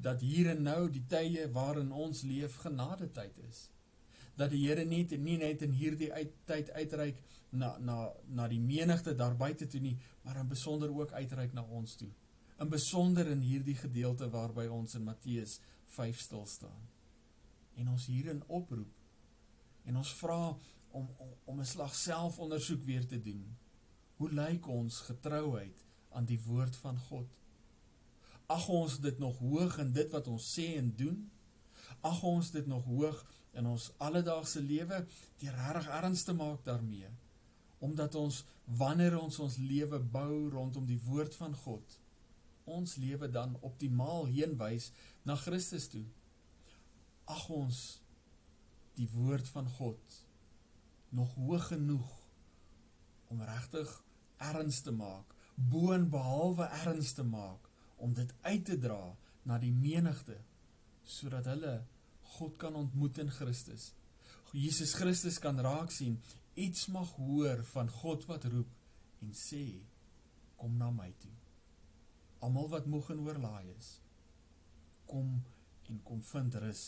[0.00, 3.70] dat hier en nou die tye waarin ons leef genade tyd is
[4.36, 7.20] dat die Here nie nie net in hierdie uit, tyd uitreik
[7.50, 11.62] na na na die menigte daar buite toe nie, maar in besonder ook uitreik na
[11.62, 12.10] ons toe.
[12.58, 15.60] In besonder in hierdie gedeelte waarby ons in Matteus
[15.96, 16.88] 5 stil staan.
[17.76, 18.90] En ons hierin oproep
[19.84, 20.40] en ons vra
[20.90, 23.56] om om, om 'n slag selfondersoek weer te doen.
[24.16, 27.28] Hoe lyk ons getrouheid aan die woord van God?
[28.46, 31.30] Ag ons dit nog hoog in dit wat ons sê en doen?
[32.00, 33.24] Ag ons dit nog hoog
[33.54, 35.04] in ons alledaagse lewe
[35.40, 37.10] deur reg erns te maak daarmee
[37.84, 38.44] omdat ons
[38.80, 41.98] wanneer ons ons lewe bou rondom die woord van God
[42.76, 44.90] ons lewe dan optimaal heenwys
[45.28, 46.04] na Christus toe
[47.36, 47.82] ag ons
[48.98, 50.18] die woord van God
[51.14, 52.10] nog hoog genoeg
[53.34, 53.92] om regtig
[54.50, 57.63] erns te maak boon behalwe erns te maak
[58.04, 59.02] om dit uit te dra
[59.48, 60.36] na die menigte
[61.08, 61.74] sodat hulle
[62.36, 63.92] God kan ontmoet in Christus.
[64.52, 66.18] Jesus Christus kan raak sien,
[66.54, 69.64] iets mag hoor van God wat roep en sê,
[70.60, 71.32] kom na my toe.
[72.44, 73.88] Almal wat moeg en oorlaai is,
[75.10, 75.38] kom
[75.90, 76.84] en kom vind rus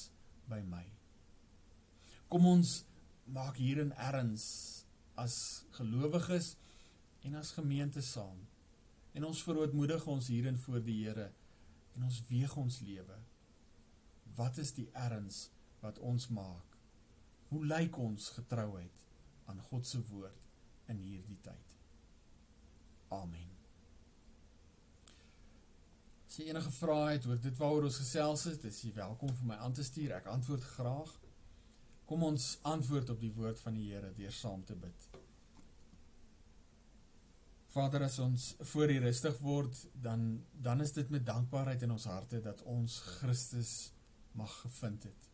[0.49, 0.85] by my.
[2.33, 2.81] Kom ons
[3.33, 4.47] maak hierin erns
[5.21, 6.55] as gelowiges
[7.27, 8.39] en as gemeente saam.
[9.17, 11.31] En ons verootmoedig ons hierin voor die Here
[11.97, 13.17] en ons weeg ons lewe
[14.37, 15.47] wat is die erns
[15.81, 16.77] wat ons maak?
[17.49, 19.05] Hoe lyk ons getrouheid
[19.49, 20.43] aan God se woord
[20.93, 21.77] in hierdie tyd?
[23.17, 23.55] Amen.
[26.27, 29.53] As jy enige vrae het oor dit waaroor ons gesels het, is jy welkom vir
[29.55, 30.19] my aan te stuur.
[30.19, 31.15] Ek antwoord graag.
[32.05, 35.16] Kom ons antwoord op die woord van die Here deur saam te bid.
[37.77, 40.21] Vader, as ons voor U rustig word, dan
[40.65, 43.73] dan is dit met dankbaarheid in ons harte dat ons Christus
[44.33, 45.27] mag gevind het.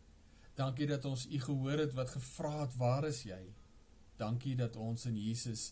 [0.58, 3.38] Dankie dat ons u gehoor het wat gevra het, waar is jy?
[4.18, 5.68] Dankie dat ons in Jesus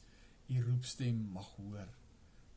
[0.47, 1.89] u roepstem mag hoor,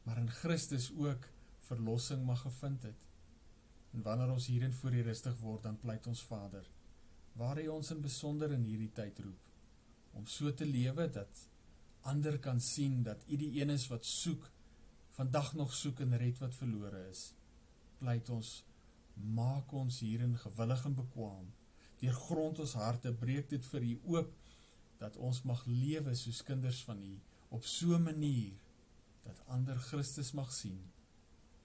[0.03, 1.25] maar in Christus ook
[1.69, 3.07] verlossing mag gevind het.
[3.93, 6.69] En wanneer ons hierin voor u rustig word, dan pleit ons Vader,
[7.33, 9.49] waar hy ons in besonder in hierdie tyd roep,
[10.13, 11.47] om so te lewe dat
[12.03, 14.49] ander kan sien dat u die een is wat soek,
[15.09, 17.33] vandag nog soek en red wat verlore is.
[17.97, 18.63] Pleit ons
[19.13, 21.51] maak ons hierin gewillig en bekwaam.
[22.01, 24.33] Deur grond ons harte breek dit vir U oop
[24.99, 27.13] dat ons mag lewe soos kinders van U
[27.49, 28.53] op so 'n manier
[29.23, 30.81] dat ander Christus mag sien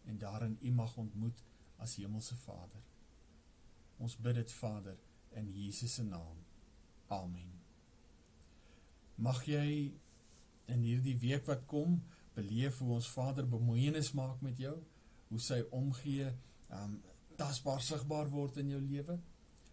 [0.04, 1.42] en daarin U mag ontmoet
[1.76, 2.82] as Hemelse Vader.
[3.98, 4.96] Ons bid dit Vader
[5.30, 6.36] in Jesus se naam.
[7.06, 7.52] Amen.
[9.14, 9.92] Mag jy
[10.72, 11.98] in hierdie week wat kom
[12.38, 14.76] beleef hoe ons Vader bemoeienis maak met jou,
[15.28, 16.30] hoe sy omgee,
[16.74, 16.98] um
[17.38, 19.14] tasbaar sigbaar word in jou lewe.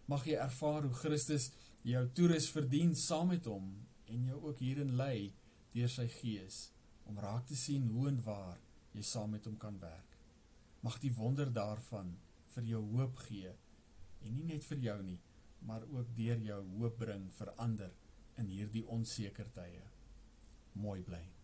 [0.06, 1.50] Mag jy ervaar hoe Christus
[1.86, 3.72] jou toerus verdien saam met hom
[4.10, 5.32] en jou ook hierin lei
[5.74, 6.68] deur sy gees
[7.10, 8.60] om raak te sien hoe en waar
[8.94, 10.14] jy saam met hom kan werk.
[10.86, 12.14] Mag die wonder daarvan
[12.54, 13.50] vir jou hoop gee
[14.22, 15.18] en nie net vir jou nie,
[15.66, 17.92] maar ook deur jou hoop bring vir ander
[18.40, 19.82] in hierdie onseker tye.
[20.76, 21.35] Mooi bly.